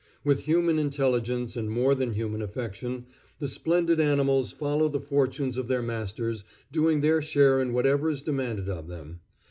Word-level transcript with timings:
With 0.23 0.45
human 0.45 0.79
intelligence 0.79 1.55
and 1.55 1.69
more 1.69 1.93
than 1.93 2.13
human 2.13 2.41
affection, 2.41 3.05
the 3.37 3.47
splendid 3.47 3.99
animals 3.99 4.51
follow 4.51 4.89
the 4.89 4.99
fortunes 4.99 5.57
of 5.59 5.67
their 5.67 5.83
masters, 5.83 6.43
doing 6.71 7.01
their 7.01 7.21
share 7.21 7.61
in 7.61 7.71
whatever 7.71 8.09
is 8.09 8.23
demanded 8.23 8.67
of 8.67 8.87
them. 8.87 9.19